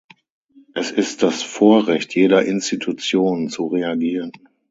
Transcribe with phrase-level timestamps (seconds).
[0.73, 4.31] Es ist das Vorrecht jeder Institution, zu reagieren.